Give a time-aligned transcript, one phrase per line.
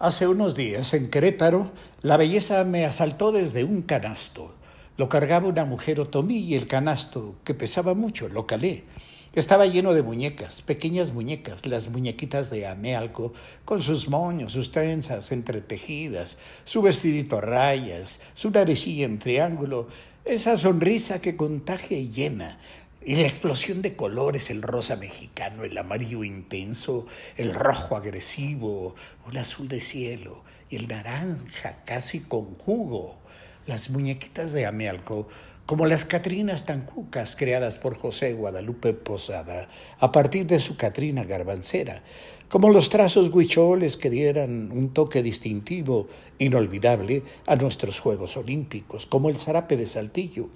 [0.00, 4.54] Hace unos días, en Querétaro, la belleza me asaltó desde un canasto.
[4.96, 8.84] Lo cargaba una mujer otomí y el canasto, que pesaba mucho, lo calé.
[9.32, 13.32] Estaba lleno de muñecas, pequeñas muñecas, las muñequitas de Amealco,
[13.64, 19.88] con sus moños, sus trenzas entretejidas, su vestidito a rayas, su narecilla en triángulo,
[20.24, 22.60] esa sonrisa que contagia y llena,
[23.08, 27.06] y la explosión de colores, el rosa mexicano, el amarillo intenso,
[27.38, 33.18] el rojo agresivo, un azul de cielo y el naranja casi con jugo.
[33.68, 35.28] Las muñequitas de Amealco
[35.66, 39.68] como las Catrinas tan cucas creadas por José Guadalupe Posada
[40.00, 42.02] a partir de su Catrina garbancera,
[42.48, 49.28] como los trazos huicholes que dieran un toque distintivo, inolvidable, a nuestros Juegos Olímpicos, como
[49.28, 50.48] el zarape de Saltillo,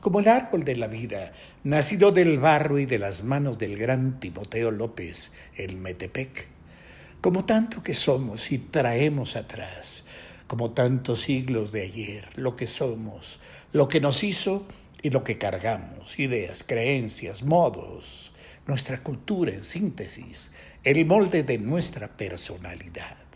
[0.00, 1.32] como el árbol de la vida,
[1.64, 6.46] nacido del barro y de las manos del gran Timoteo López, el Metepec,
[7.20, 10.04] como tanto que somos y traemos atrás,
[10.50, 13.38] como tantos siglos de ayer, lo que somos,
[13.72, 14.66] lo que nos hizo
[15.00, 18.32] y lo que cargamos, ideas, creencias, modos,
[18.66, 20.50] nuestra cultura en síntesis,
[20.82, 23.29] el molde de nuestra personalidad.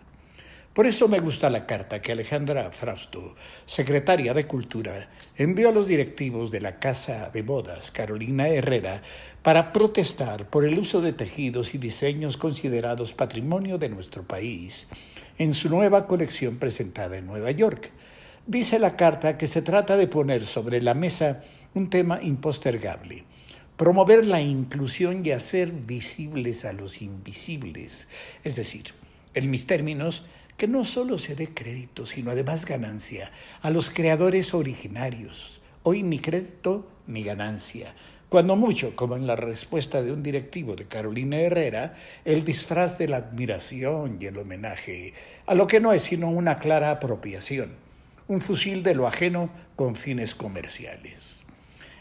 [0.74, 5.86] Por eso me gusta la carta que Alejandra Frausto, secretaria de Cultura, envió a los
[5.86, 9.00] directivos de la Casa de Bodas Carolina Herrera
[9.44, 14.88] para protestar por el uso de tejidos y diseños considerados patrimonio de nuestro país
[15.38, 17.92] en su nueva colección presentada en Nueva York.
[18.44, 21.44] Dice la carta que se trata de poner sobre la mesa
[21.74, 23.22] un tema impostergable,
[23.76, 28.08] promover la inclusión y hacer visibles a los invisibles,
[28.42, 28.86] es decir,
[29.34, 30.24] en mis términos,
[30.56, 33.30] que no solo se dé crédito, sino además ganancia
[33.62, 35.60] a los creadores originarios.
[35.82, 37.94] Hoy ni crédito ni ganancia.
[38.28, 41.94] Cuando mucho, como en la respuesta de un directivo de Carolina Herrera,
[42.24, 45.14] el disfraz de la admiración y el homenaje
[45.46, 47.74] a lo que no es sino una clara apropiación,
[48.26, 51.43] un fusil de lo ajeno con fines comerciales.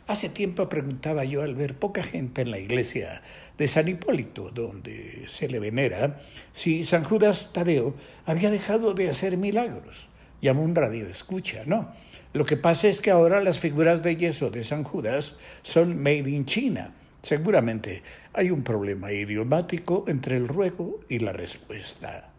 [0.06, 3.22] Hace tiempo preguntaba yo al ver poca gente en la iglesia
[3.58, 6.20] de San Hipólito, donde se le venera,
[6.52, 10.10] si San Judas Tadeo había dejado de hacer milagros.
[10.42, 11.94] Llamó un radio escucha, no.
[12.34, 16.30] Lo que pasa es que ahora las figuras de yeso de San Judas son made
[16.30, 16.94] in China.
[17.22, 18.04] Seguramente
[18.34, 22.30] hay un problema idiomático entre el ruego y la respuesta.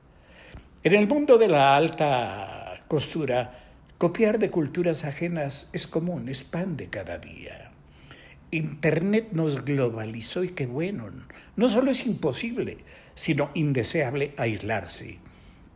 [0.82, 3.63] En el mundo de la alta costura,
[3.98, 7.70] Copiar de culturas ajenas es común, es pan de cada día.
[8.50, 11.10] Internet nos globalizó y qué bueno.
[11.54, 12.78] No solo es imposible,
[13.14, 15.18] sino indeseable aislarse.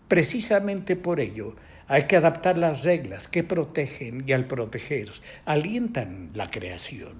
[0.09, 1.55] Precisamente por ello
[1.87, 5.11] hay que adaptar las reglas que protegen y al proteger
[5.45, 7.15] alientan la creación.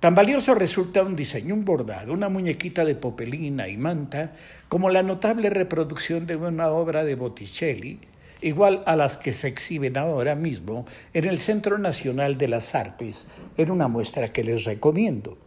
[0.00, 4.34] Tan valioso resulta un diseño, un bordado, una muñequita de popelina y manta,
[4.68, 8.00] como la notable reproducción de una obra de Botticelli,
[8.40, 13.28] igual a las que se exhiben ahora mismo en el Centro Nacional de las Artes,
[13.56, 15.38] en una muestra que les recomiendo.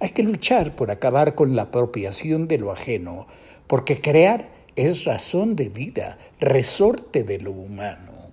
[0.00, 3.26] Hay que luchar por acabar con la apropiación de lo ajeno,
[3.66, 8.30] porque crear es razón de vida, resorte de lo humano.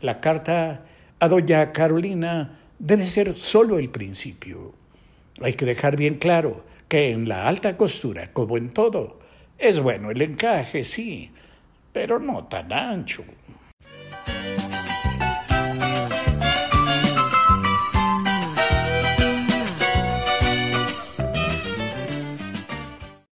[0.00, 0.84] La carta
[1.20, 4.74] a doña Carolina debe ser solo el principio.
[5.40, 9.18] Hay que dejar bien claro que en la alta costura, como en todo,
[9.58, 11.30] es bueno el encaje, sí,
[11.96, 13.24] pero no tan ancho.